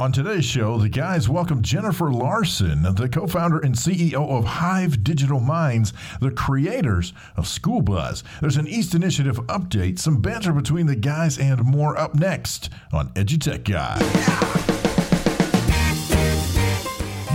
[0.00, 5.04] On today's show, the guys welcome Jennifer Larson, the co founder and CEO of Hive
[5.04, 8.24] Digital Minds, the creators of School Buzz.
[8.40, 13.10] There's an EAST Initiative update, some banter between the guys, and more up next on
[13.10, 14.00] EduTech Guys.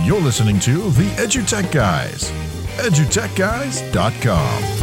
[0.06, 2.30] You're listening to the EduTech Guys,
[2.76, 4.79] edutechguys.com.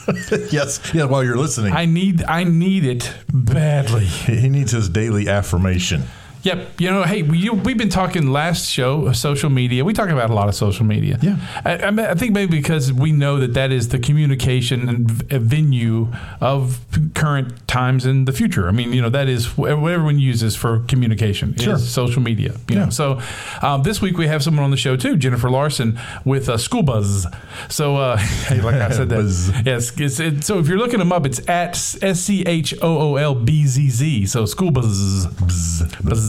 [0.51, 1.05] yes, yeah.
[1.05, 4.05] While you're listening, I need, I need it badly.
[4.05, 6.03] he needs his daily affirmation.
[6.43, 6.81] Yep.
[6.81, 9.85] You know, hey, we, we've been talking last show, uh, social media.
[9.85, 11.17] We talk about a lot of social media.
[11.21, 11.37] Yeah.
[11.63, 15.09] I, I, mean, I think maybe because we know that that is the communication and
[15.09, 16.09] v- venue
[16.41, 16.81] of
[17.15, 18.67] current times and the future.
[18.67, 21.75] I mean, you know, that is what everyone uses for communication Sure.
[21.75, 22.51] is social media.
[22.67, 22.83] You Yeah.
[22.85, 23.21] know, so
[23.61, 26.83] um, this week we have someone on the show too, Jennifer Larson with uh, School
[26.83, 27.25] Buzz.
[27.69, 29.15] So, uh, hey, like I said that.
[29.15, 29.49] Buzz.
[29.65, 29.97] Yes.
[29.97, 33.15] It's, it, so if you're looking them up, it's at S C H O O
[33.15, 34.25] L B Z Z.
[34.25, 35.25] So School Buzz.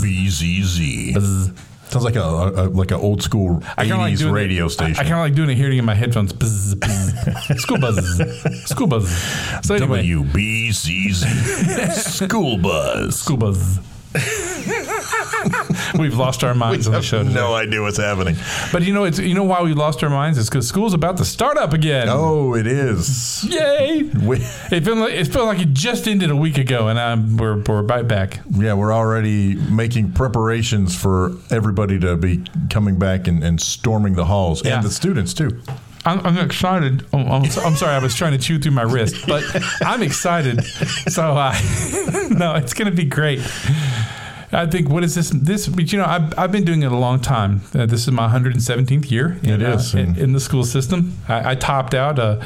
[0.05, 1.59] The BZZ.
[1.91, 4.71] Sounds like a, a like an old school I kinda like eighties doing radio it,
[4.71, 4.97] station.
[4.97, 6.33] I, I kind of like doing it hearing in my headphones.
[6.33, 7.13] Buzz, buzz.
[7.63, 8.65] School buzz.
[8.67, 9.09] School buzz.
[9.63, 11.93] So anyway, WBZZ.
[11.93, 13.21] School Buzz.
[13.21, 13.79] school buzz.
[15.99, 17.23] We've lost our minds on the show.
[17.23, 17.35] today.
[17.35, 18.37] No idea what's happening.
[18.73, 20.39] But you know, it's you know why we lost our minds?
[20.39, 22.09] is because school's about to start up again.
[22.11, 23.45] Oh, it is.
[23.45, 24.03] Yay!
[24.03, 24.37] We,
[24.71, 27.59] It felt like it felt like it just ended a week ago, and I'm we're
[27.59, 28.41] we're right back.
[28.53, 34.25] yeah, we're already making preparations for everybody to be coming back and, and storming the
[34.25, 34.77] halls, Yeah.
[34.77, 35.61] and the students too.
[36.07, 37.07] I'm, I'm excited.
[37.15, 39.43] Oh, I'm, I'm sorry, I was trying to chew through my wrist, but
[39.83, 40.63] I'm excited.
[41.09, 41.33] So,
[42.31, 43.41] no, it's going to be great.
[44.55, 45.31] I think what is this?
[45.31, 47.63] This, but you know, I've, I've been doing it a long time.
[47.75, 49.39] Uh, this is my 117th year.
[49.43, 51.17] It in, uh, in, in the school system.
[51.29, 52.37] I, I topped out uh,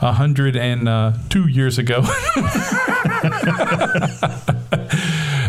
[0.00, 2.02] 102 years ago.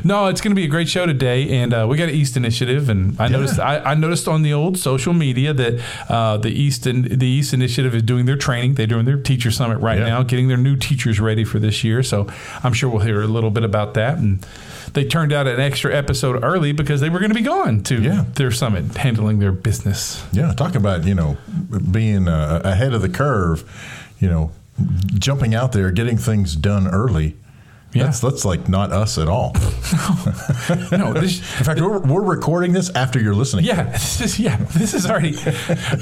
[0.02, 2.38] No, it's going to be a great show today, and uh, we got an EAST
[2.38, 6.50] Initiative, and I noticed I, I noticed on the old social media that uh, the
[6.50, 8.76] EAST and the EAST Initiative is doing their training.
[8.76, 10.06] They're doing their teacher summit right Yeah.
[10.06, 12.02] now, getting their new teachers ready for this year.
[12.02, 12.28] So
[12.64, 14.18] I'm sure we'll hear a little bit about that.
[14.18, 14.46] And
[14.94, 18.02] they turned out an extra episode early because they were going to be going to
[18.02, 18.26] Yeah.
[18.36, 20.24] their summit, handling their business.
[20.32, 21.38] Yeah, talk about you know
[21.92, 23.64] being uh, ahead of the curve.
[24.20, 24.52] You know,
[25.16, 27.36] jumping out there, getting things done early.
[27.92, 28.04] Yeah.
[28.04, 29.56] That's that's like not us at all.
[30.92, 33.66] No, this, In fact, we're, we're recording this after you're listening.
[33.66, 35.36] yeah, this is yeah, this is already.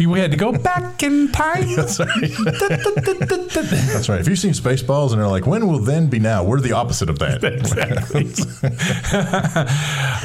[0.05, 1.67] We had to go back in time.
[1.75, 2.09] That's right.
[2.19, 4.19] That's right.
[4.19, 6.43] If you've seen Spaceballs and they're like, when will then be now?
[6.43, 7.43] We're the opposite of that.
[7.43, 8.27] exactly.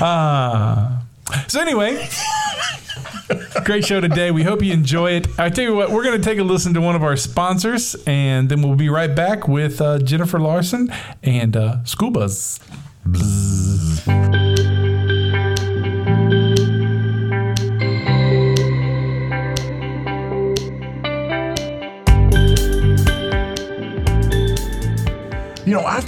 [0.01, 1.03] Ah.
[1.47, 2.09] so anyway,
[3.65, 4.31] great show today.
[4.31, 5.39] We hope you enjoy it.
[5.39, 7.95] I tell you what, we're going to take a listen to one of our sponsors,
[8.07, 10.93] and then we'll be right back with uh, Jennifer Larson
[11.23, 12.61] and uh, School Buzz.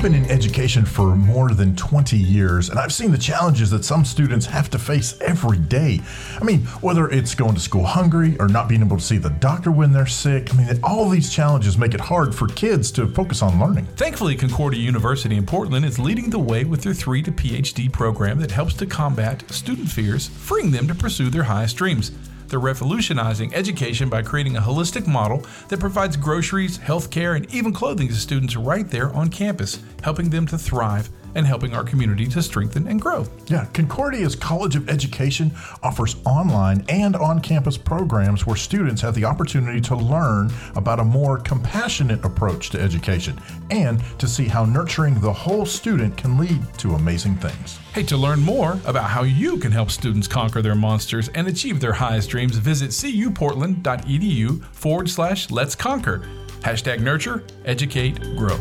[0.05, 4.05] Been in education for more than 20 years, and I've seen the challenges that some
[4.05, 6.03] students have to face every day.
[6.39, 9.31] I mean, whether it's going to school hungry or not being able to see the
[9.31, 13.07] doctor when they're sick, I mean, all these challenges make it hard for kids to
[13.07, 13.87] focus on learning.
[13.97, 18.39] Thankfully, Concordia University in Portland is leading the way with their 3 to PhD program
[18.41, 22.13] that helps to combat student fears, freeing them to pursue their highest dreams.
[22.55, 28.07] They're revolutionizing education by creating a holistic model that provides groceries, healthcare, and even clothing
[28.07, 32.43] to students right there on campus, helping them to thrive and helping our community to
[32.43, 33.27] strengthen and grow.
[33.47, 35.53] Yeah, Concordia's College of Education
[35.83, 41.05] offers online and on campus programs where students have the opportunity to learn about a
[41.05, 43.41] more compassionate approach to education
[43.71, 47.79] and to see how nurturing the whole student can lead to amazing things.
[47.93, 51.81] Hey, to learn more about how you can help students conquer their monsters and achieve
[51.81, 56.23] their highest dreams, visit cuportland.edu forward slash let's conquer.
[56.61, 58.59] Hashtag nurture, educate, grow.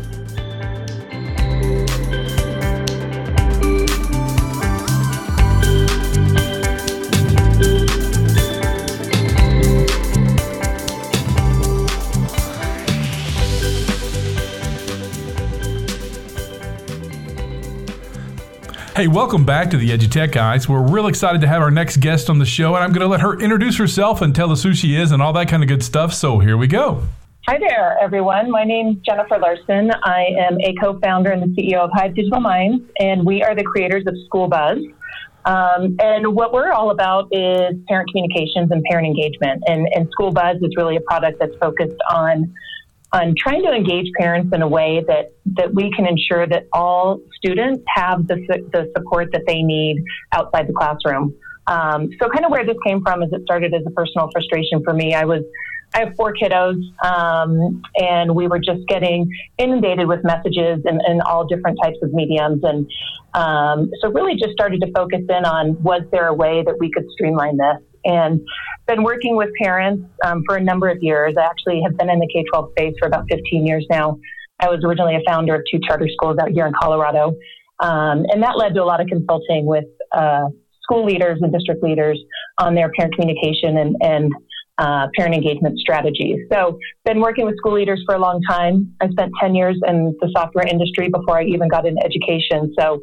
[18.95, 20.69] Hey, welcome back to the EduTech Guys.
[20.69, 23.07] We're real excited to have our next guest on the show, and I'm going to
[23.07, 25.67] let her introduce herself and tell us who she is and all that kind of
[25.67, 26.13] good stuff.
[26.13, 27.01] So here we go.
[27.47, 28.51] Hi there, everyone.
[28.51, 29.89] My name is Jennifer Larson.
[30.03, 33.55] I am a co founder and the CEO of Hive Digital Minds, and we are
[33.55, 34.77] the creators of School Buzz.
[35.45, 39.63] Um, and what we're all about is parent communications and parent engagement.
[39.65, 42.53] And, and School Buzz is really a product that's focused on
[43.13, 47.19] on trying to engage parents in a way that, that we can ensure that all
[47.35, 48.35] students have the,
[48.73, 51.35] the support that they need outside the classroom.
[51.67, 54.83] Um, so, kind of where this came from is it started as a personal frustration
[54.83, 55.13] for me.
[55.13, 55.43] I was
[55.95, 56.75] I have four kiddos,
[57.05, 62.11] um, and we were just getting inundated with messages in, in all different types of
[62.13, 62.63] mediums.
[62.63, 62.89] And
[63.33, 66.91] um, so, really just started to focus in on was there a way that we
[66.91, 67.92] could streamline this?
[68.05, 68.41] And
[68.87, 71.33] been working with parents um, for a number of years.
[71.37, 74.19] I actually have been in the K 12 space for about 15 years now.
[74.59, 77.35] I was originally a founder of two charter schools out here in Colorado.
[77.79, 80.47] Um, and that led to a lot of consulting with uh,
[80.83, 82.19] school leaders and district leaders
[82.57, 84.31] on their parent communication and, and
[84.83, 86.39] uh, parent engagement strategies.
[86.51, 88.93] So, been working with school leaders for a long time.
[89.01, 92.73] I spent 10 years in the software industry before I even got into education.
[92.77, 93.01] So,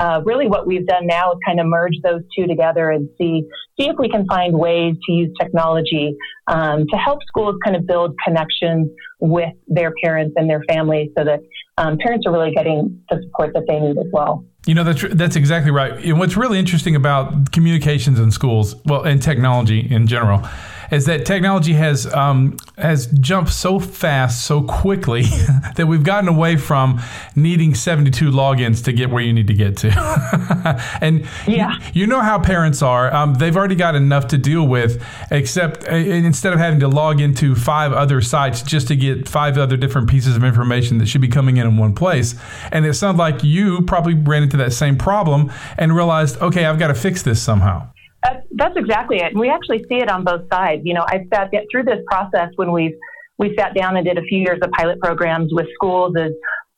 [0.00, 3.44] uh, really, what we've done now is kind of merge those two together and see
[3.78, 6.14] see if we can find ways to use technology
[6.48, 8.88] um, to help schools kind of build connections
[9.20, 11.40] with their parents and their families, so that
[11.78, 14.44] um, parents are really getting the support that they need as well.
[14.66, 15.92] You know that's that's exactly right.
[16.04, 20.42] And what's really interesting about communications in schools, well, and technology in general
[20.90, 25.22] is that technology has um, has jumped so fast, so quickly
[25.76, 27.00] that we've gotten away from
[27.36, 29.88] needing 72 logins to get where you need to get to.
[31.00, 31.78] and yeah.
[31.92, 35.88] you, you, know how parents are; um, they've already got enough to deal with, except
[35.88, 39.76] uh, instead of having to log into five other sites just to get five other
[39.76, 42.34] different pieces of information that should be coming in in one place.
[42.72, 46.78] And it sounds like you probably ran into that same problem and realized, okay, I've
[46.78, 47.90] got to fix this somehow.
[48.22, 49.32] That's, that's exactly it.
[49.32, 50.82] And we actually see it on both sides.
[50.84, 52.94] You know, I've sat through this process when we've
[53.38, 56.14] we sat down and did a few years of pilot programs with schools.
[56.16, 56.32] Is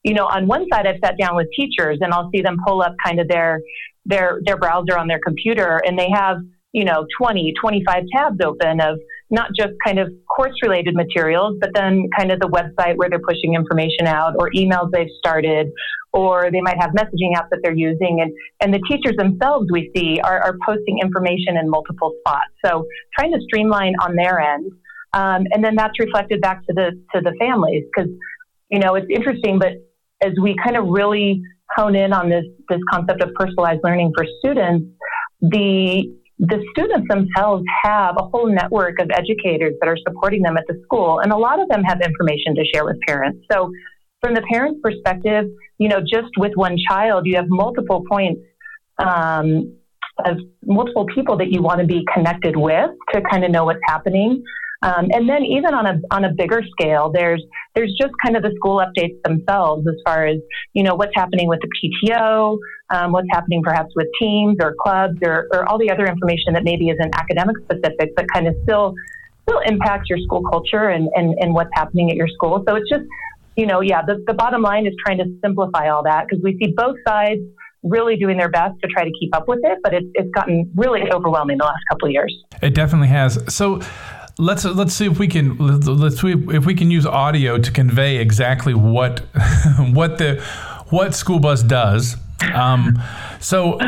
[0.04, 2.82] you know, on one side, I've sat down with teachers and I'll see them pull
[2.82, 3.60] up kind of their
[4.06, 6.38] their their browser on their computer, and they have
[6.72, 8.98] you know 20, 25 tabs open of
[9.32, 13.26] not just kind of course related materials, but then kind of the website where they're
[13.26, 15.68] pushing information out or emails they've started,
[16.12, 18.20] or they might have messaging apps that they're using.
[18.20, 22.52] And, and the teachers themselves we see are, are posting information in multiple spots.
[22.64, 22.84] So
[23.18, 24.70] trying to streamline on their end.
[25.14, 28.10] Um, and then that's reflected back to the, to the families because,
[28.70, 29.72] you know, it's interesting, but
[30.22, 31.42] as we kind of really
[31.74, 34.86] hone in on this, this concept of personalized learning for students,
[35.40, 40.64] the the students themselves have a whole network of educators that are supporting them at
[40.66, 43.38] the school, and a lot of them have information to share with parents.
[43.50, 43.70] So,
[44.20, 45.46] from the parents' perspective,
[45.78, 48.40] you know, just with one child, you have multiple points
[48.98, 49.76] um,
[50.24, 53.80] of multiple people that you want to be connected with to kind of know what's
[53.86, 54.42] happening.
[54.82, 57.42] Um, and then even on a on a bigger scale, there's
[57.74, 60.38] there's just kind of the school updates themselves as far as
[60.72, 62.58] you know what's happening with the PTO,
[62.90, 66.64] um, what's happening perhaps with teams or clubs or, or all the other information that
[66.64, 68.94] maybe isn't academic specific, but kind of still
[69.48, 72.62] still impacts your school culture and, and, and what's happening at your school.
[72.68, 73.04] So it's just
[73.56, 76.58] you know yeah the, the bottom line is trying to simplify all that because we
[76.58, 77.40] see both sides
[77.84, 80.70] really doing their best to try to keep up with it, but it's, it's gotten
[80.76, 82.32] really overwhelming the last couple of years.
[82.62, 83.42] It definitely has.
[83.52, 83.80] So
[84.38, 88.74] let's let's see if we can let's if we can use audio to convey exactly
[88.74, 89.20] what
[89.92, 90.42] what the
[90.88, 92.16] what School Buzz does.
[92.54, 93.00] Um,
[93.40, 93.78] so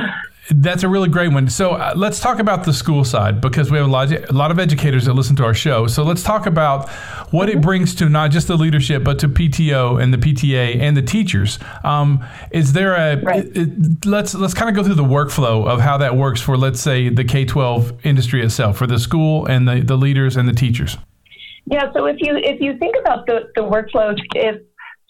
[0.51, 1.49] that's a really great one.
[1.49, 4.33] So uh, let's talk about the school side because we have a lot, of, a
[4.33, 5.87] lot of educators that listen to our show.
[5.87, 6.89] So let's talk about
[7.31, 10.97] what it brings to not just the leadership, but to PTO and the PTA and
[10.97, 11.59] the teachers.
[11.83, 13.45] Um, is there a Right.
[13.47, 16.57] it- it- let's let's kind of go through the workflow of how that works for
[16.57, 20.49] let's say the K twelve industry itself for the school and the, the leaders and
[20.49, 20.99] the teachers.
[21.67, 24.61] Yeah, so if you if you think about the, the workflow, if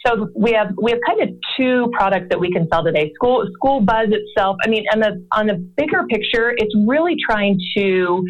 [0.06, 3.12] so we have we have kind of two products that we can sell today.
[3.14, 7.58] School School Buzz itself, I mean, on the on the bigger picture, it's really trying
[7.76, 8.24] to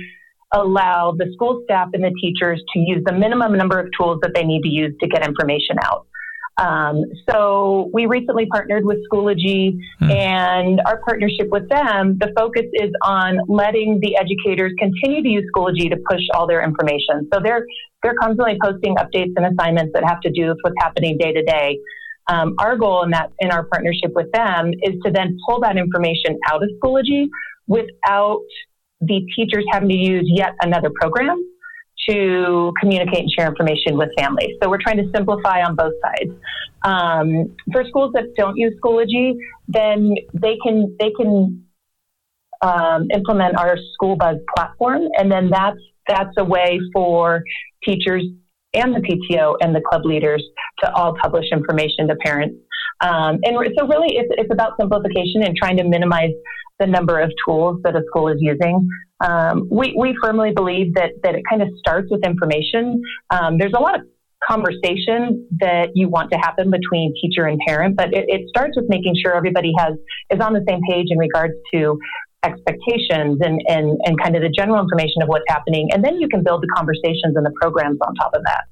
[0.52, 4.32] allow the school staff and the teachers to use the minimum number of tools that
[4.34, 6.06] they need to use to get information out.
[6.56, 10.10] Um, so we recently partnered with Schoology, Hmm.
[10.10, 15.44] and our partnership with them, the focus is on letting the educators continue to use
[15.54, 17.28] Schoology to push all their information.
[17.32, 17.66] So they're
[18.04, 21.42] they're constantly posting updates and assignments that have to do with what's happening day to
[21.42, 21.78] day.
[22.28, 25.76] Um, Our goal in that in our partnership with them is to then pull that
[25.76, 27.28] information out of Schoology
[27.66, 28.40] without
[29.00, 31.42] the teachers having to use yet another program
[32.08, 34.56] to communicate and share information with families.
[34.62, 36.32] So we're trying to simplify on both sides.
[36.82, 39.34] Um, for schools that don't use Schoology,
[39.68, 41.64] then they can they can
[42.62, 47.42] um, implement our School Buzz platform, and then that's that's a way for
[47.84, 48.24] teachers
[48.74, 50.42] and the PTO and the club leaders
[50.82, 52.56] to all publish information to parents.
[53.00, 56.30] Um, and so, really, it's, it's about simplification and trying to minimize
[56.80, 58.88] the number of tools that a school is using.
[59.24, 63.00] Um, we, we firmly believe that, that it kind of starts with information.
[63.30, 64.02] Um, there's a lot of
[64.46, 68.86] conversation that you want to happen between teacher and parent, but it, it starts with
[68.88, 69.94] making sure everybody has
[70.30, 71.98] is on the same page in regards to
[72.44, 75.90] expectations and, and, and kind of the general information of what's happening.
[75.92, 78.64] And then you can build the conversations and the programs on top of that.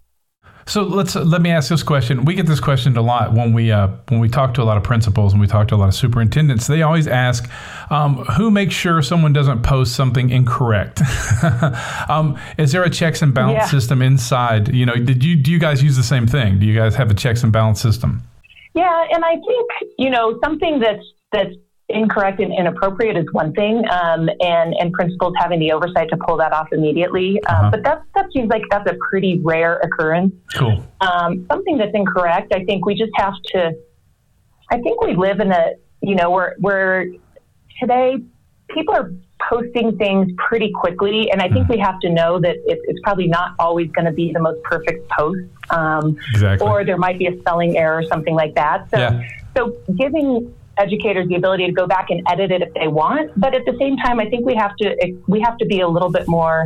[0.65, 2.25] So let's let me ask this question.
[2.25, 4.77] We get this question a lot when we uh, when we talk to a lot
[4.77, 6.69] of principals and we talk to a lot of superintendents.
[6.69, 7.51] They always ask,
[7.91, 11.03] um, "Who makes sure someone doesn't post something incorrect?"
[12.09, 13.67] um, is there a checks and balance Yeah.
[13.67, 14.73] system inside?
[14.73, 16.61] You know, did you do you guys use the same thing?
[16.61, 18.23] Do you guys have a checks and balance system?
[18.75, 21.55] Yeah, and I think you know something that's that's
[21.93, 26.37] incorrect and inappropriate is one thing, um, and and principals having the oversight to pull
[26.39, 27.43] that off immediately.
[27.45, 27.71] Um, Uh-huh.
[27.73, 30.33] But that that seems like that's a pretty rare occurrence.
[30.55, 30.83] Cool.
[31.01, 33.73] Um, something that's incorrect, I think we just have to.
[34.71, 37.07] I think we live in a you know where where
[37.81, 38.17] today
[38.71, 39.11] people are
[39.51, 43.27] posting things pretty quickly, and I think we have to know that it, it's probably
[43.27, 45.41] not always going to be the most perfect post.
[45.71, 46.67] Um, Exactly.
[46.67, 48.89] or there might be a spelling error or something like that.
[48.91, 49.23] So, Yeah.
[49.57, 53.51] so giving educators the ability to go back and edit it if they want, but
[53.59, 54.87] at the same time, I think we have to
[55.35, 56.59] we have to be a little bit more.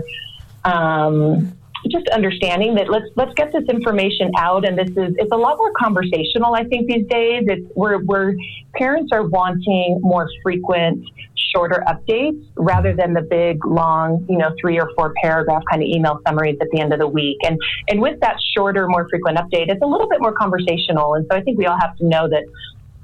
[0.64, 1.52] Um,
[1.96, 5.54] just understanding that let's let's get this information out, and this is it's a lot
[5.62, 6.54] more conversational.
[6.62, 8.35] I think these days, it's where where
[8.75, 10.99] parents are wanting more frequent,
[11.54, 15.88] shorter updates rather than the big, long, you know, three or four paragraph kind of
[15.88, 17.38] email summaries at the end of the week.
[17.44, 17.58] And
[17.88, 21.14] and with that shorter, more frequent update, it's a little bit more conversational.
[21.14, 22.44] And so I think we all have to know that,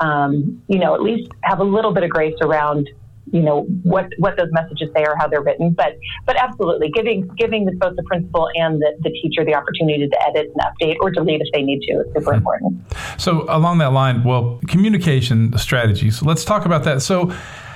[0.00, 2.88] um, you know, at least have a little bit of grace around,
[3.30, 5.70] you know, what what those messages say or how they're written.
[5.70, 5.96] But
[6.26, 10.50] but absolutely, giving giving both the principal and the, the teacher the opportunity to edit
[10.54, 12.82] and update or delete if they need to is super important.
[13.18, 16.22] So along that line, well, communication strategies.
[16.22, 17.02] Let's talk about that.
[17.02, 17.32] So.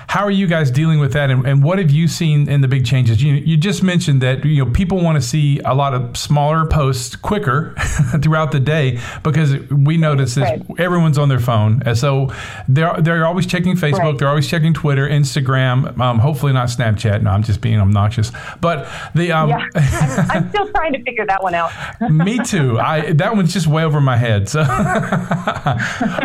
[0.09, 2.69] How are you guys dealing with that, and, and what have you seen in the
[2.69, 3.23] big changes?
[3.23, 6.65] You, you just mentioned that you know people want to see a lot of smaller
[6.65, 7.75] posts quicker
[8.23, 10.63] throughout the day because we notice that Right.
[10.79, 12.33] everyone's on their phone, and so
[12.69, 14.19] they're they're always checking Facebook, Right.
[14.19, 17.23] they're always checking Twitter, Instagram, um, hopefully not Snapchat.
[17.23, 21.27] No, I'm just being obnoxious, but the um, Yeah, I'm, I'm still trying to figure
[21.27, 21.73] that one out.
[22.11, 22.79] me too.
[22.79, 24.49] I that one's just way over my head.
[24.49, 24.63] So,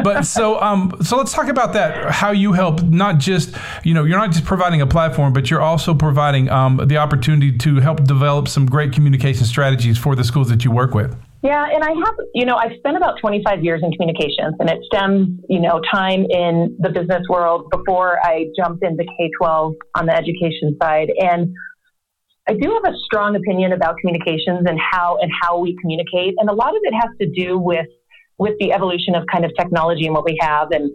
[0.03, 2.11] but so um so let's talk about that.
[2.11, 5.61] How you help not just you know you're not just providing a platform, but you're
[5.61, 10.49] also providing um the opportunity to help develop some great communication strategies for the schools
[10.49, 11.15] that you work with.
[11.43, 14.77] Yeah, and I have, you know, I've spent about 25 years in communications, and it
[14.85, 20.05] stems, you know, time in the business world before I jumped into K 12 on
[20.05, 21.09] the education side.
[21.19, 21.55] And
[22.47, 26.49] I do have a strong opinion about communications and how and how we communicate, and
[26.49, 27.87] a lot of it has to do with
[28.37, 30.69] with the evolution of kind of technology and what we have.
[30.71, 30.91] And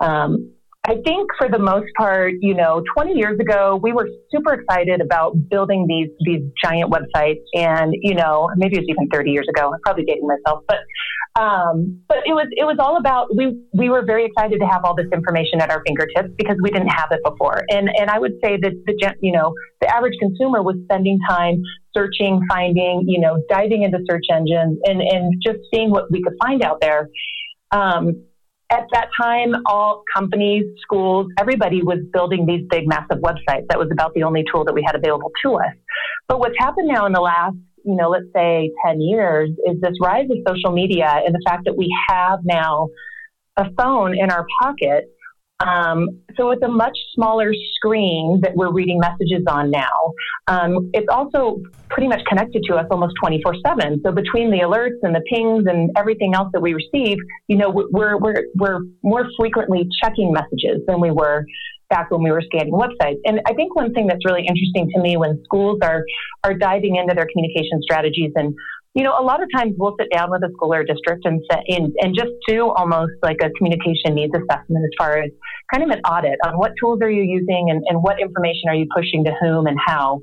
[0.00, 0.52] um,
[0.84, 5.02] I think for the most part, you know, 20 years ago, we were super excited
[5.02, 9.46] about building these these giant websites, and you know, maybe it was even 30 years
[9.54, 9.72] ago.
[9.74, 10.78] I'm probably dating myself, but
[11.38, 14.84] um, but it was it was all about we we were very excited to have
[14.84, 17.62] all this information at our fingertips because we didn't have it before.
[17.70, 21.62] And and I would say that the you know the average consumer was spending time
[21.94, 26.34] searching, finding, you know, diving into search engines and and just seeing what we could
[26.42, 27.08] find out there.
[27.70, 28.24] Um,
[28.70, 33.66] at that time, all companies, schools, everybody was building these big, massive websites.
[33.68, 35.74] That was about the only tool that we had available to us.
[36.28, 39.94] But what's happened now in the last, you know, let's say 10 years is this
[40.00, 42.88] rise of social media and the fact that we have now
[43.56, 45.10] a phone in our pocket
[45.60, 50.12] um, so it's a much smaller screen that we're reading messages on now.
[50.46, 54.00] Um, it's also pretty much connected to us almost 24 7.
[54.04, 57.70] So between the alerts and the pings and everything else that we receive, you know,
[57.70, 61.44] we're, we're, we're more frequently checking messages than we were
[61.90, 63.18] back when we were scanning websites.
[63.24, 66.04] And I think one thing that's really interesting to me when schools are,
[66.44, 68.54] are diving into their communication strategies and
[68.94, 71.40] you know, a lot of times we'll sit down with a school or district and
[71.50, 75.30] set in and just do almost like a communication needs assessment as far as
[75.72, 78.74] kind of an audit on what tools are you using and, and what information are
[78.74, 80.20] you pushing to whom and how.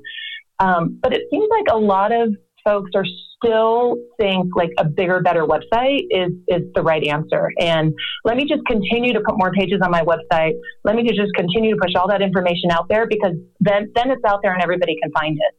[0.58, 2.34] Um, but it seems like a lot of
[2.64, 3.04] folks are
[3.36, 7.50] still think like a bigger, better website is is the right answer.
[7.58, 7.94] And
[8.24, 10.54] let me just continue to put more pages on my website.
[10.84, 14.24] Let me just continue to push all that information out there because then then it's
[14.26, 15.54] out there and everybody can find it.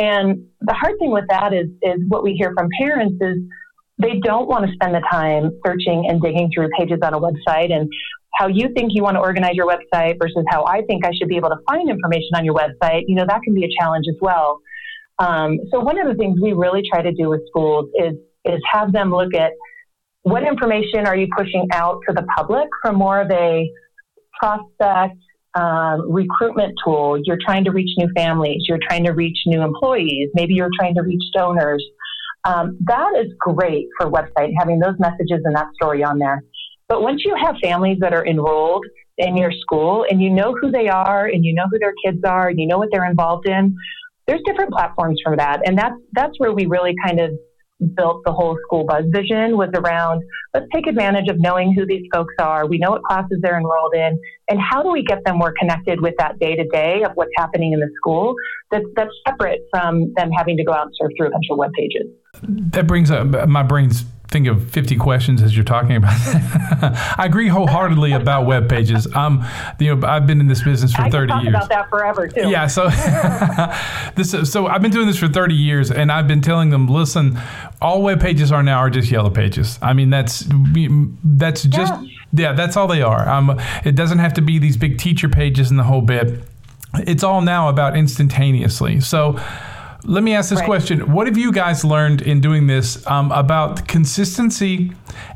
[0.00, 3.36] And the hard thing with that is, is what we hear from parents is
[3.98, 7.70] they don't want to spend the time searching and digging through pages on a website
[7.70, 7.86] and
[8.38, 11.28] how you think you want to organize your website versus how I think I should
[11.28, 14.06] be able to find information on your website, you know, that can be a challenge
[14.08, 14.60] as well.
[15.18, 18.14] Um, so one of the things we really try to do with schools is
[18.46, 19.52] is have them look at
[20.22, 23.70] what information are you pushing out to the public from more of a
[24.40, 25.18] prospect
[25.54, 27.20] um, recruitment tool.
[27.24, 28.62] You're trying to reach new families.
[28.68, 30.30] You're trying to reach new employees.
[30.34, 31.84] Maybe you're trying to reach donors.
[32.44, 36.42] Um, that is great for website having those messages and that story on there.
[36.88, 38.84] But once you have families that are enrolled
[39.18, 42.24] in your school and you know who they are and you know who their kids
[42.24, 43.76] are and you know what they're involved in,
[44.26, 45.60] there's different platforms for that.
[45.66, 47.30] And that's that's where we really kind of
[47.96, 50.22] built the whole school buzz vision was around
[50.54, 52.66] let's take advantage of knowing who these folks are.
[52.66, 56.00] We know what classes they're enrolled in, and how do we get them more connected
[56.00, 58.34] with that day to day of what's happening in the school
[58.70, 61.58] that's, that's separate from them having to go out and surf through a bunch of
[61.58, 62.06] web pages.
[62.42, 67.14] That brings up my brain's think of 50 questions as you're talking about that.
[67.18, 69.12] I agree wholeheartedly about web pages.
[69.14, 69.44] Um,
[69.80, 71.54] you know, I've been in this business for I 30 talk years.
[71.54, 72.48] about that forever too.
[72.48, 72.68] Yeah.
[72.68, 72.88] So
[74.14, 77.38] this, so I've been doing this for 30 years and I've been telling them, listen,
[77.82, 79.78] all web pages are now are just yellow pages.
[79.82, 80.46] I mean, that's,
[81.24, 83.28] that's just, yeah, yeah that's all they are.
[83.28, 86.44] Um, it doesn't have to be these big teacher pages and the whole bit.
[86.94, 89.00] It's all now about instantaneously.
[89.00, 89.40] So,
[90.04, 90.66] let me ask this right.
[90.66, 91.12] question.
[91.12, 94.92] What have you guys learned in doing this um, about consistency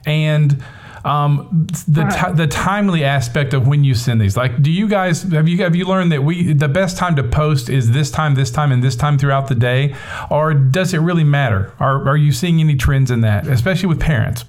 [0.07, 0.63] and
[1.05, 4.37] um, the t- the timely aspect of when you send these?
[4.37, 7.23] Like, do you guys have you have you learned that we the best time to
[7.23, 9.95] post is this time, this time, and this time throughout the day,
[10.31, 11.73] or does it really matter?
[11.79, 14.45] Are are you seeing any trends in that, especially with parents?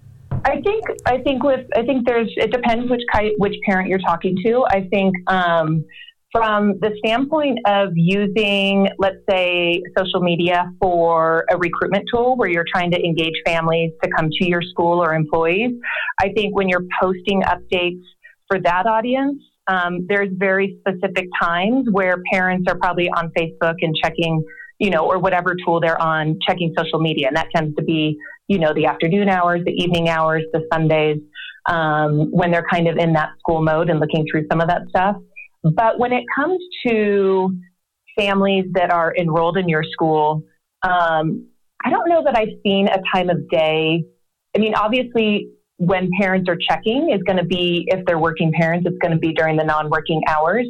[0.45, 3.01] I think I think with I think there's it depends which
[3.37, 4.65] which parent you're talking to.
[4.69, 5.15] I think.
[5.29, 5.85] Um,
[6.31, 12.65] from the standpoint of using, let's say, social media for a recruitment tool where you're
[12.73, 15.71] trying to engage families to come to your school or employees,
[16.19, 18.01] I think when you're posting updates
[18.47, 23.95] for that audience, um, there's very specific times where parents are probably on Facebook and
[24.03, 24.43] checking,
[24.79, 27.27] you know, or whatever tool they're on, checking social media.
[27.27, 31.17] And that tends to be, you know, the afternoon hours, the evening hours, the Sundays,
[31.67, 34.81] um, when they're kind of in that school mode and looking through some of that
[34.89, 35.15] stuff.
[35.73, 37.57] But when it comes to
[38.17, 40.43] families that are enrolled in your school,
[40.83, 41.47] um,
[41.83, 44.03] I don't know that I've seen a time of day.
[44.55, 48.87] I mean, obviously, when parents are checking is going to be, if they're working parents,
[48.87, 50.67] it's going to be during the non working hours.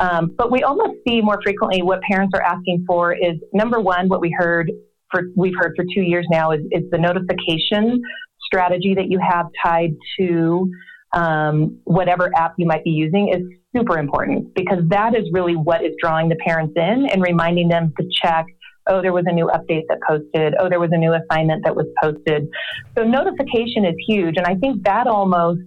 [0.00, 4.08] Um, but we almost see more frequently what parents are asking for is number one,
[4.08, 4.70] what we heard
[5.10, 8.02] for, we've heard for two years now is, is the notification
[8.44, 10.68] strategy that you have tied to
[11.12, 13.42] um, whatever app you might be using is
[13.74, 17.92] super important because that is really what is drawing the parents in and reminding them
[17.98, 18.46] to check
[18.88, 21.74] oh, there was a new update that posted, oh, there was a new assignment that
[21.74, 22.48] was posted.
[22.96, 24.34] So notification is huge.
[24.36, 25.60] And I think that almost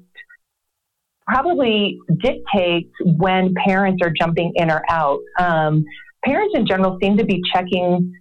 [1.28, 5.20] probably dictates when parents are jumping in or out.
[5.40, 5.86] Um,
[6.24, 8.14] parents in general seem to be checking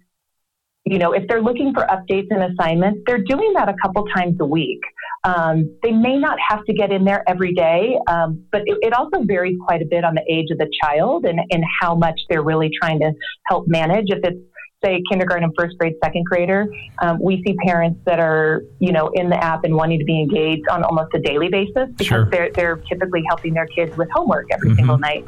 [0.87, 4.37] you know, if they're looking for updates and assignments, they're doing that a couple times
[4.39, 4.81] a week.
[5.25, 8.93] Um, they may not have to get in there every day, um, but it, it,
[8.93, 12.19] also varies quite a bit on the age of the child and, and how much
[12.29, 13.11] they're really trying to
[13.47, 14.05] help manage.
[14.09, 14.37] If it's
[14.83, 16.67] say kindergarten, first grade, second grader,
[17.01, 20.19] um, we see parents that are you know in the app and wanting to be
[20.19, 22.29] engaged on almost a daily basis because sure.
[22.29, 24.77] they're they're typically helping their kids with homework every mm-hmm.
[24.77, 25.27] single night.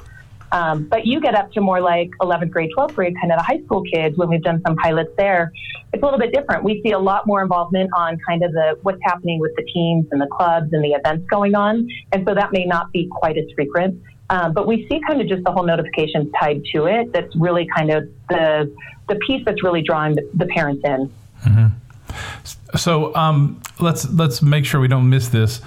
[0.52, 3.44] Um, but you get up to more like 11th grade, 12th grade, kind of the
[3.44, 5.52] high school kids when we've done some pilots there.
[5.94, 6.64] It's a little bit different.
[6.64, 10.08] We see a lot more involvement on kind of the what's happening with the teams
[10.12, 11.88] and the clubs and the events going on.
[12.12, 14.02] And so that may not be quite as frequent.
[14.30, 17.14] Um, but we see kind of just the whole notifications tied to it.
[17.14, 18.74] That's really kind of the
[19.08, 21.12] the piece that's really drawing the, the parents in.
[21.46, 22.78] Mm-hmm.
[22.78, 25.62] So um, let's let's make sure we don't miss this.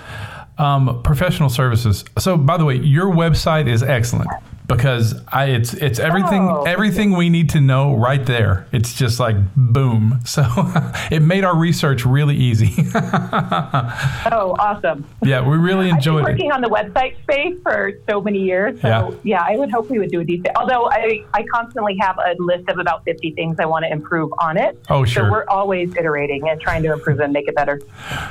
[0.58, 2.04] Um, professional services.
[2.18, 4.28] So, by the way, your website is excellent
[4.76, 8.66] because I, it's it's everything oh, everything we need to know right there.
[8.72, 10.20] It's just like boom.
[10.30, 10.44] So
[11.11, 12.72] it made our research really easy.
[12.94, 15.04] oh, awesome!
[15.22, 16.52] Yeah, we really enjoyed I've been working it.
[16.52, 18.80] on the website space for so many years.
[18.80, 19.11] So yeah.
[19.24, 20.56] yeah, I would hope we would do a decent.
[20.56, 24.30] Although I I constantly have a list of about fifty things I want to improve
[24.38, 24.78] on it.
[24.88, 25.24] Oh, sure.
[25.24, 27.80] So we're always iterating and trying to improve and make it better.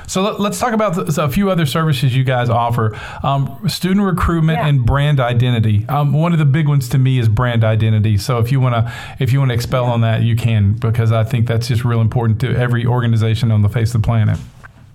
[0.07, 3.67] So let, us talk about the, so a few other services you guys offer: um,
[3.67, 4.67] student recruitment yeah.
[4.67, 5.85] and brand identity.
[5.89, 8.17] Um, one of the big ones to me is brand identity.
[8.17, 11.11] So if you want to if you want to expel on that, you can because
[11.11, 14.39] I think that's just real important to every organization on the face of the planet.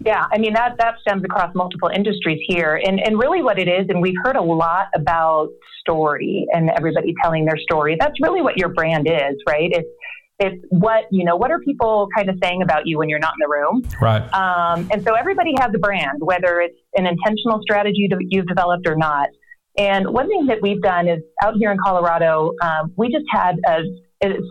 [0.05, 3.69] Yeah, I mean that that stems across multiple industries here, and and really what it
[3.69, 5.49] is, and we've heard a lot about
[5.81, 7.97] story and everybody telling their story.
[7.99, 9.71] That's really what your brand is, right?
[9.73, 9.89] It's
[10.41, 13.35] it's what you know what are people kind of saying about you when you're not
[13.35, 17.61] in the room right um, and so everybody has a brand whether it's an intentional
[17.63, 19.29] strategy that you've developed or not
[19.77, 23.57] and one thing that we've done is out here in Colorado, um, we just had,
[23.69, 23.81] a,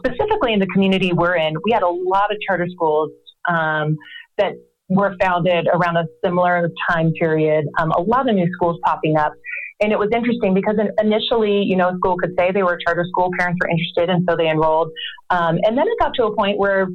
[0.06, 3.10] specifically in the community we're in, we had a lot of charter schools
[3.48, 3.98] um,
[4.38, 4.54] that
[4.90, 9.34] were founded around a similar time period, um, a lot of new schools popping up.
[9.82, 12.84] And it was interesting because initially, you know, a school could say they were a
[12.86, 14.90] charter school, parents were interested, and so they enrolled.
[15.30, 16.88] Um, and then it got to a point where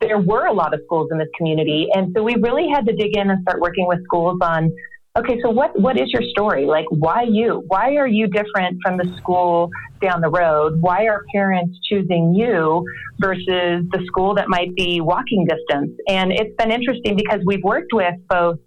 [0.00, 1.88] there were a lot of schools in this community.
[1.94, 4.70] And so we really had to dig in and start working with schools on
[5.16, 6.66] okay, so what, what is your story?
[6.66, 7.62] Like, why you?
[7.68, 9.70] Why are you different from the school
[10.02, 10.80] down the road?
[10.80, 12.84] Why are parents choosing you
[13.20, 15.92] versus the school that might be walking distance?
[16.08, 18.58] And it's been interesting because we've worked with both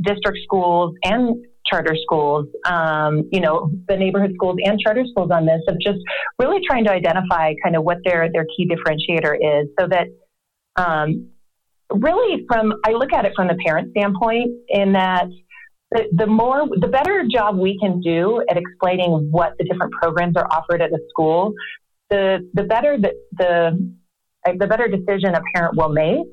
[0.00, 5.44] district schools and charter schools, um, you know, the neighborhood schools and charter schools on
[5.44, 5.98] this of just
[6.38, 10.06] really trying to identify kind of what their, their key differentiator is so that
[10.76, 11.28] um,
[11.92, 15.26] really from, I look at it from the parent standpoint in that
[15.90, 20.36] the, the more the better job we can do at explaining what the different programs
[20.36, 21.52] are offered at a school
[22.10, 26.26] the the better the the, the better decision a parent will make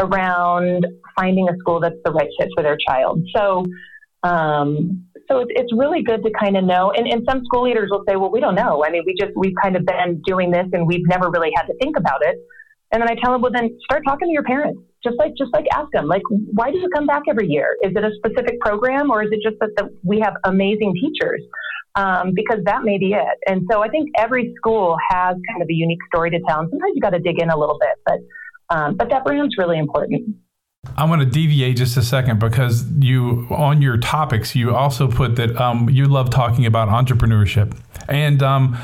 [0.00, 0.86] around
[1.18, 3.20] finding a school that's the right fit for their child.
[3.34, 3.64] So
[4.22, 7.88] um, so it's, it's really good to kind of know and, and some school leaders
[7.90, 8.84] will say well we don't know.
[8.84, 11.66] I mean we just we've kind of been doing this and we've never really had
[11.66, 12.36] to think about it.
[12.92, 15.52] And then i tell them well then start talking to your parents just like just
[15.52, 16.06] like ask them.
[16.06, 17.76] Like why do you come back every year?
[17.82, 21.42] Is it a specific program or is it just that the, we have amazing teachers?
[21.94, 23.38] Um, because that may be it.
[23.46, 26.68] And so i think every school has kind of a unique story to tell and
[26.68, 28.18] sometimes you got to dig in a little bit but
[28.68, 30.36] um, but that brand's really important.
[30.96, 35.36] I'm going to deviate just a second because you, on your topics, you also put
[35.36, 37.76] that um, you love talking about entrepreneurship,
[38.08, 38.76] and um,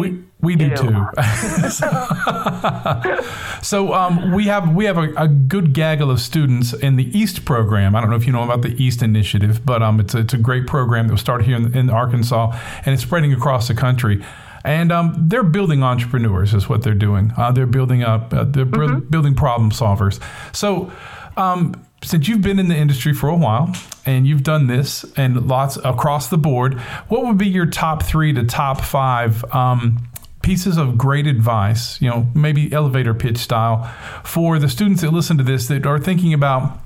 [0.00, 0.86] we we do, too.
[3.62, 7.44] so um, we have we have a, a, good gaggle of students in the EAST
[7.44, 7.94] program.
[7.94, 10.34] I don't know if you know about the EAST Initiative, but um, it's a, it's
[10.34, 13.74] a great program that was started here in, in Arkansas and it's spreading across the
[13.74, 14.24] country.
[14.64, 17.32] And um, they're building entrepreneurs, is what they're doing.
[17.36, 19.08] Uh, they're building up, uh, they're mm-hmm.
[19.08, 20.20] building problem solvers.
[20.54, 20.92] So
[21.36, 25.46] um, since you've been in the industry for a while and you've done this and
[25.46, 30.08] lots across the board, what would be your top three to top five um,
[30.42, 33.84] pieces of great advice, you know, maybe elevator pitch style,
[34.24, 36.78] for the students that listen to this that are thinking about,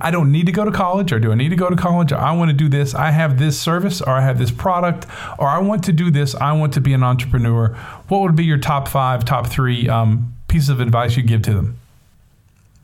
[0.00, 2.12] I don't need to go to college, or do I need to go to college?
[2.12, 2.94] Or I want to do this.
[2.94, 5.06] I have this service, or I have this product,
[5.38, 6.34] or I want to do this.
[6.34, 7.68] I want to be an entrepreneur.
[8.08, 11.54] What would be your top five, top three um, pieces of advice you give to
[11.54, 11.78] them?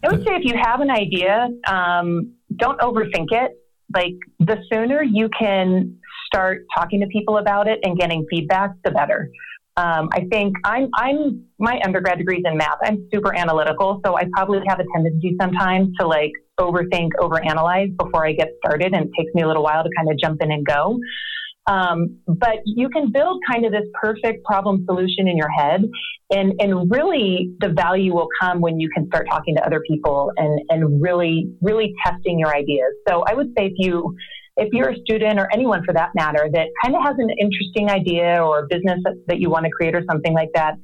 [0.05, 3.53] I would say if you have an idea, um, don't overthink it.
[3.95, 8.91] Like the sooner you can start talking to people about it and getting feedback, the
[8.91, 9.31] better.
[9.77, 12.79] Um, I think I'm, I'm, my undergrad degree is in math.
[12.85, 18.27] I'm super analytical, so I probably have a tendency sometimes to like overthink, overanalyze before
[18.27, 20.53] I get started, and it takes me a little while to kind of jump in
[20.53, 20.99] and go.
[21.67, 25.83] Um, but you can build kind of this perfect problem solution in your head,
[26.31, 30.31] and and really the value will come when you can start talking to other people
[30.37, 32.93] and and really really testing your ideas.
[33.09, 34.15] So I would say if you
[34.57, 37.91] if you're a student or anyone for that matter that kind of has an interesting
[37.91, 40.75] idea or a business that, that you want to create or something like that,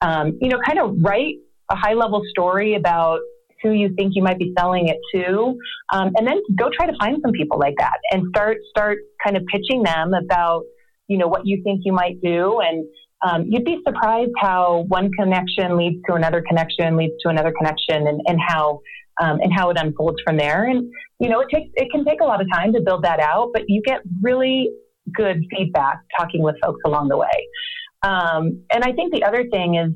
[0.00, 1.34] um, you know, kind of write
[1.70, 3.20] a high level story about
[3.62, 5.56] who you think you might be selling it to,
[5.92, 9.36] um, and then go try to find some people like that and start start kind
[9.36, 10.62] of pitching them about
[11.10, 12.60] you know, what you think you might do.
[12.60, 12.86] And
[13.26, 18.06] um, you'd be surprised how one connection leads to another connection, leads to another connection,
[18.06, 18.80] and, and how
[19.20, 20.64] um, and how it unfolds from there.
[20.64, 23.18] And you know, it takes it can take a lot of time to build that
[23.20, 24.70] out, but you get really
[25.12, 27.26] good feedback talking with folks along the way.
[28.02, 29.90] Um, and I think the other thing is,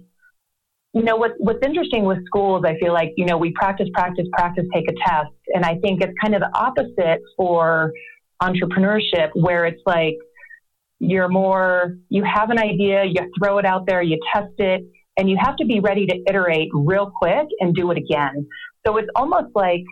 [0.95, 4.27] you know, what, what's interesting with schools, I feel like, you know, we practice, practice,
[4.33, 5.35] practice, take a test.
[5.49, 7.93] And I think it's kind of the opposite for
[8.41, 10.15] entrepreneurship, where it's like
[11.01, 14.83] you're more, you have an idea, you throw it out there, you test it,
[15.17, 18.47] and you have to be ready to iterate real quick and do it again.
[18.87, 19.83] So it's almost like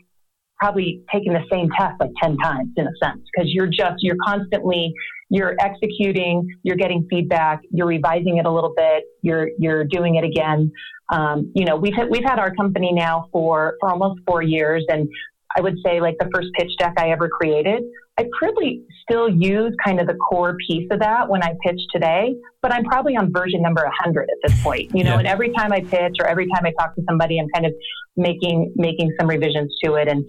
[0.62, 4.16] probably taking the same test like 10 times in a sense because you're just you're
[4.24, 4.92] constantly
[5.28, 10.24] you're executing you're getting feedback you're revising it a little bit you're you're doing it
[10.24, 10.70] again
[11.12, 14.84] um, you know we've had, we've had our company now for for almost four years
[14.88, 15.08] and
[15.56, 17.82] i would say like the first pitch deck i ever created
[18.18, 22.34] I probably still use kind of the core piece of that when I pitch today,
[22.60, 24.90] but I'm probably on version number 100 at this point.
[24.94, 25.18] You know, yeah.
[25.20, 27.72] and every time I pitch or every time I talk to somebody, I'm kind of
[28.16, 30.24] making making some revisions to it, and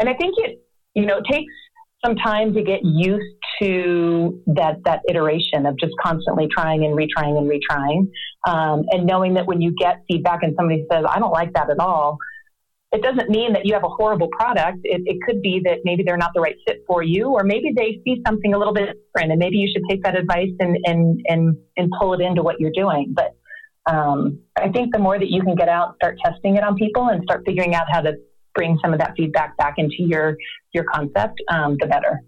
[0.00, 1.52] and I think it you know it takes
[2.04, 7.38] some time to get used to that that iteration of just constantly trying and retrying
[7.38, 8.08] and retrying,
[8.46, 11.70] um, and knowing that when you get feedback and somebody says I don't like that
[11.70, 12.18] at all
[12.90, 14.78] it doesn't mean that you have a horrible product.
[14.84, 17.72] It, it, could be that maybe they're not the right fit for you, or maybe
[17.76, 20.78] they see something a little bit different, and maybe you should take that advice and
[20.86, 23.14] and and, and pull it into what you're doing.
[23.14, 23.36] But
[23.92, 27.08] um, I think the more that you can get out, start testing it on people,
[27.08, 28.14] and start figuring out how to
[28.58, 30.36] bring some of that feedback back into your
[30.72, 32.20] your concept, um, the better.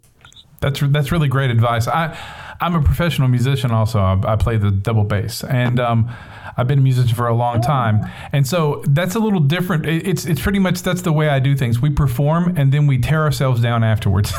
[0.61, 1.89] That's that's really great advice.
[1.89, 2.17] I
[2.61, 3.71] I'm a professional musician.
[3.71, 6.11] Also, I, I play the double bass, and um,
[6.59, 9.87] I've been a musician for a long time, and so that's a little different.
[9.87, 11.81] It's it's pretty much that's the way I do things.
[11.81, 14.33] We perform and then we tear ourselves down afterwards.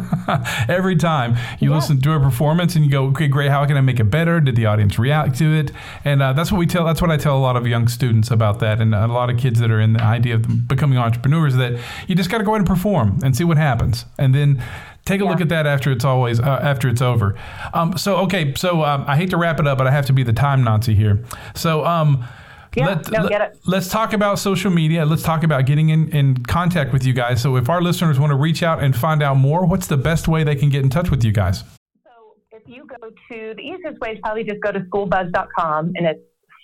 [0.68, 1.76] Every time you yeah.
[1.76, 3.50] listen to a performance and you go, okay, great.
[3.50, 4.40] How can I make it better?
[4.40, 5.70] Did the audience react to it?
[6.04, 6.84] And uh, that's what we tell.
[6.84, 9.38] That's what I tell a lot of young students about that, and a lot of
[9.38, 11.54] kids that are in the idea of becoming entrepreneurs.
[11.54, 14.60] That you just got to go ahead and perform and see what happens, and then
[15.10, 15.30] Take a yeah.
[15.30, 17.36] look at that after it's always uh, after it's over.
[17.74, 20.12] Um, so okay, so um, I hate to wrap it up, but I have to
[20.12, 21.24] be the time Nazi here.
[21.56, 22.24] So um,
[22.76, 23.58] yeah, let, no, get it.
[23.66, 25.04] Let's talk about social media.
[25.04, 27.42] Let's talk about getting in, in contact with you guys.
[27.42, 30.28] So if our listeners want to reach out and find out more, what's the best
[30.28, 31.64] way they can get in touch with you guys?
[32.04, 36.06] So if you go to the easiest way is probably just go to schoolbuzz.com and
[36.06, 36.20] it's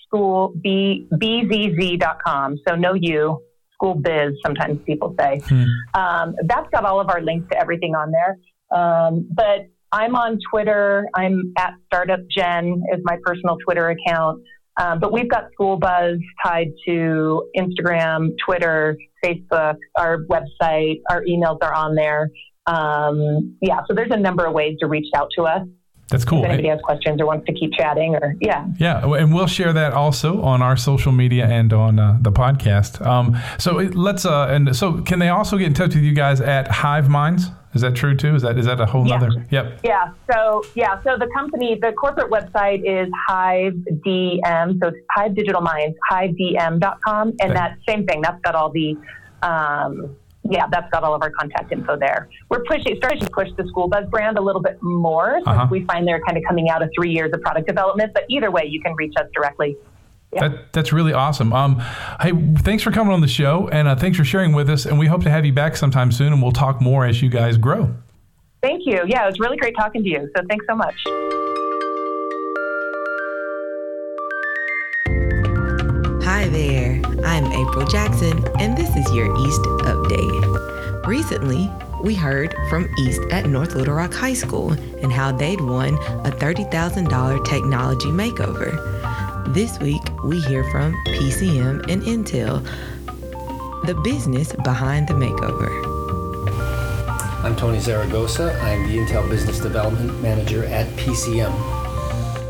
[0.06, 2.60] school b bzz.com.
[2.68, 3.42] So no you
[3.76, 5.40] school biz, sometimes people say.
[5.48, 5.64] Hmm.
[5.94, 8.38] Um, that's got all of our links to everything on there.
[8.76, 11.06] Um, but I'm on Twitter.
[11.14, 14.42] I'm at Startup Jen is my personal Twitter account.
[14.78, 21.00] Um, but we've got School Buzz tied to Instagram, Twitter, Facebook, our website.
[21.08, 22.28] Our emails are on there.
[22.66, 25.66] Um, yeah, so there's a number of ways to reach out to us.
[26.08, 26.44] That's cool.
[26.44, 29.72] If anybody has questions or wants to keep chatting, or yeah, yeah, and we'll share
[29.72, 33.04] that also on our social media and on uh, the podcast.
[33.04, 36.40] Um, so let's uh, and so can they also get in touch with you guys
[36.40, 37.48] at Hive Minds?
[37.74, 38.36] Is that true too?
[38.36, 39.14] Is that is that a whole yeah.
[39.16, 39.30] other?
[39.50, 39.80] Yep.
[39.82, 40.12] Yeah.
[40.32, 41.02] So yeah.
[41.02, 43.74] So the company, the corporate website is Hive
[44.06, 44.78] DM.
[44.80, 48.22] So it's Hive Digital Minds, HiveDM.com, and that same thing.
[48.22, 48.96] That's got all the
[49.42, 50.16] um,
[50.50, 52.28] yeah, that's got all of our contact info there.
[52.48, 55.68] We're pushing, starting to push the School Buzz brand a little bit more since uh-huh.
[55.70, 58.12] we find they're kind of coming out of three years of product development.
[58.14, 59.76] But either way, you can reach us directly.
[60.32, 60.48] Yeah.
[60.48, 61.52] That, that's really awesome.
[61.52, 61.80] Um,
[62.20, 64.84] hey, thanks for coming on the show, and uh, thanks for sharing with us.
[64.84, 67.28] And we hope to have you back sometime soon, and we'll talk more as you
[67.28, 67.94] guys grow.
[68.62, 69.02] Thank you.
[69.06, 70.30] Yeah, it was really great talking to you.
[70.36, 71.45] So thanks so much.
[77.36, 81.06] I'm April Jackson, and this is your EAST Update.
[81.06, 81.70] Recently,
[82.02, 84.72] we heard from EAST at North Little Rock High School
[85.02, 89.52] and how they'd won a $30,000 technology makeover.
[89.52, 92.64] This week, we hear from PCM and Intel,
[93.84, 95.68] the business behind the makeover.
[97.44, 98.58] I'm Tony Zaragoza.
[98.62, 101.52] I'm the Intel Business Development Manager at PCM.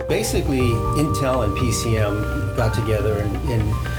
[0.09, 3.96] Basically, Intel and PCM got together and, and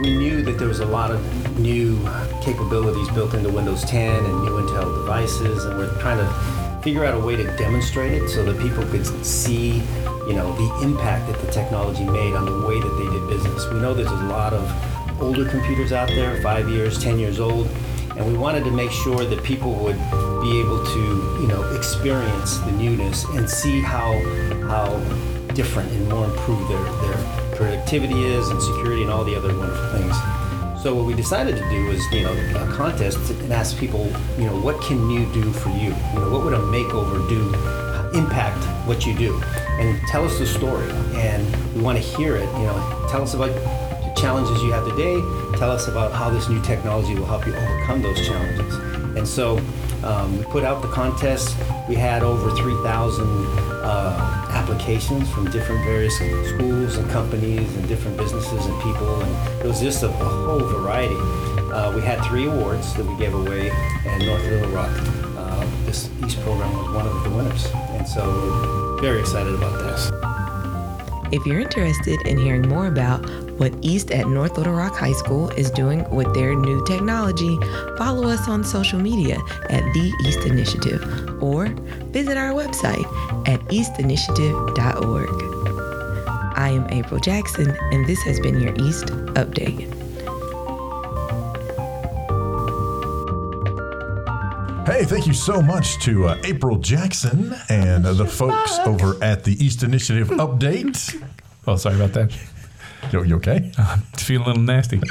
[0.00, 4.24] we knew that there was a lot of new uh, capabilities built into Windows 10
[4.24, 8.28] and new Intel devices, and we're trying to figure out a way to demonstrate it
[8.28, 9.82] so that people could see,
[10.26, 13.68] you know, the impact that the technology made on the way that they did business.
[13.70, 17.68] We know there's a lot of older computers out there, five years, 10 years old,
[18.16, 19.98] and we wanted to make sure that people would
[20.40, 24.18] be able to, you know, experience the newness and see how
[24.66, 24.98] how
[25.52, 29.98] different and more improved their, their productivity is and security and all the other wonderful
[29.98, 30.16] things.
[30.82, 34.06] So what we decided to do was, you know, a contest and ask people,
[34.38, 35.92] you know, what can you do for you?
[36.14, 37.80] You know, what would a makeover do?
[38.14, 39.40] impact what you do
[39.78, 40.90] and tell us the story.
[41.14, 42.46] And we want to hear it.
[42.58, 45.20] You know, tell us about the challenges you have today.
[45.58, 48.74] Tell us about how this new technology will help you overcome those challenges.
[49.16, 49.58] And so
[50.02, 51.56] um, we put out the contest.
[51.88, 53.26] We had over 3,000
[53.82, 59.22] uh, applications from different various schools and companies and different businesses and people.
[59.22, 61.16] And it was just a, a whole variety.
[61.72, 64.90] Uh, we had three awards that we gave away, and North Little Rock,
[65.38, 67.66] uh, this EAST program was one of the winners.
[67.96, 70.29] And so very excited about this.
[71.32, 75.48] If you're interested in hearing more about what EAST at North Little Rock High School
[75.50, 77.56] is doing with their new technology,
[77.96, 79.38] follow us on social media
[79.68, 81.68] at The EAST Initiative or
[82.10, 83.06] visit our website
[83.48, 85.50] at eastinitiative.org.
[86.56, 89.99] I am April Jackson, and this has been your EAST Update.
[94.90, 99.44] Hey, thank you so much to uh, April Jackson and uh, the folks over at
[99.44, 101.22] the EAST Initiative Update.
[101.64, 102.36] Oh, sorry about that.
[103.12, 103.70] You, you okay?
[103.78, 105.00] I'm feeling a little nasty.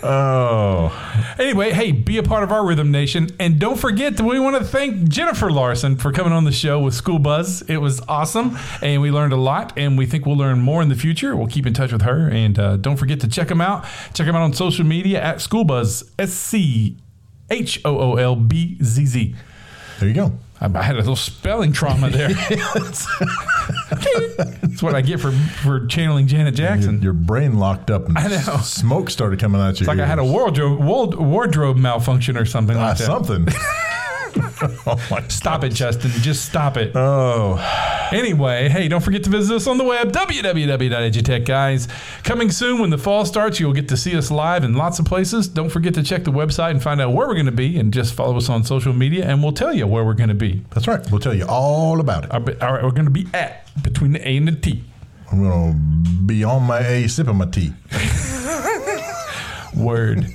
[0.00, 3.28] Oh, Anyway, hey, be a part of our Rhythm Nation.
[3.38, 6.80] And don't forget that we want to thank Jennifer Larson for coming on the show
[6.80, 7.68] with SchoolBzz.
[7.68, 8.56] It was awesome.
[8.80, 9.76] And we learned a lot.
[9.76, 11.36] And we think we'll learn more in the future.
[11.36, 12.28] We'll keep in touch with her.
[12.28, 13.84] And uh, don't forget to check them out.
[14.14, 16.96] Check them out on social media at SchoolBzz, S C
[17.50, 19.34] H O O L B Z Z.
[20.00, 20.32] there you go.
[20.60, 22.28] I I had a little spelling trauma there.
[23.90, 26.94] That's what I get for, for channeling Janet Jackson.
[26.96, 28.36] Your, your brain locked up and I know.
[28.36, 32.44] s- smoke started coming out your It's like I had a wardrobe, wardrobe malfunction or
[32.44, 33.04] something Ah, like that.
[33.06, 33.46] something.
[34.86, 36.10] oh Stop it, Justin.
[36.22, 36.92] Just stop it.
[36.94, 37.56] Oh,
[38.12, 41.88] Anyway, hey, don't forget to visit us on the web, www.edutech, guys.
[42.24, 45.04] Coming soon when the fall starts, you'll get to see us live in lots of
[45.04, 45.46] places.
[45.46, 47.92] Don't forget to check the website and find out where we're going to be, and
[47.92, 50.64] just follow us on social media, and we'll tell you where we're going to be.
[50.70, 51.00] that's right.
[51.10, 52.32] We'll tell you all about it.
[52.32, 54.84] Our, our, we're going to be at between the A and the T.
[55.30, 55.74] I'm gonna
[56.24, 57.74] be on my A, sipping my tea.
[59.78, 60.24] Word.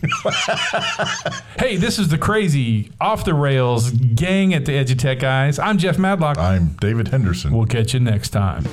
[1.59, 5.59] hey, this is the crazy off the rails gang at the Edutech, guys.
[5.59, 6.37] I'm Jeff Madlock.
[6.37, 7.55] I'm David Henderson.
[7.55, 8.63] We'll catch you next time.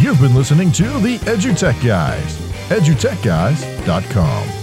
[0.00, 2.36] You've been listening to the EduTech Guys.
[2.70, 4.59] EduTechGuys.com.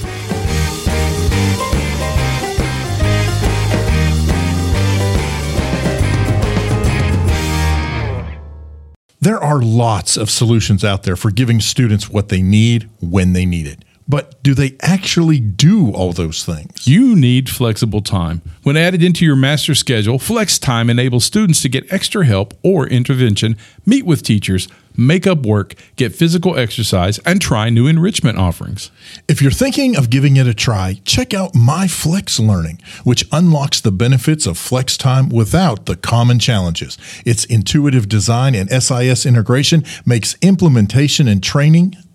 [9.20, 13.48] There are lots of solutions out there for giving students what they need when they
[13.48, 13.84] need it.
[14.08, 16.88] But do they actually do all those things?
[16.88, 18.42] You need flexible time.
[18.64, 22.88] When added into your master schedule, Flex Time enables students to get extra help or
[22.88, 28.92] intervention, meet with teachers, make up work, get physical exercise, and try new enrichment offerings.
[29.28, 33.80] If you're thinking of giving it a try, check out My Flex Learning, which unlocks
[33.80, 36.98] the benefits of flex time without the common challenges.
[37.26, 41.96] Its intuitive design and SIS integration makes implementation and training